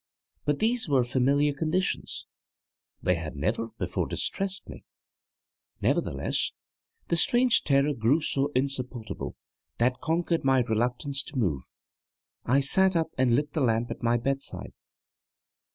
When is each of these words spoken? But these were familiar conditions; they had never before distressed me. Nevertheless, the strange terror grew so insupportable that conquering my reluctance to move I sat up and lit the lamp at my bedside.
But 0.45 0.57
these 0.57 0.89
were 0.89 1.03
familiar 1.03 1.53
conditions; 1.53 2.25
they 3.03 3.13
had 3.13 3.35
never 3.35 3.67
before 3.77 4.07
distressed 4.07 4.67
me. 4.67 4.83
Nevertheless, 5.79 6.53
the 7.09 7.15
strange 7.15 7.63
terror 7.63 7.93
grew 7.93 8.19
so 8.19 8.51
insupportable 8.55 9.35
that 9.77 10.01
conquering 10.01 10.41
my 10.43 10.61
reluctance 10.63 11.21
to 11.25 11.37
move 11.37 11.61
I 12.45 12.61
sat 12.61 12.95
up 12.95 13.09
and 13.19 13.35
lit 13.35 13.53
the 13.53 13.61
lamp 13.61 13.91
at 13.91 14.01
my 14.01 14.17
bedside. 14.17 14.73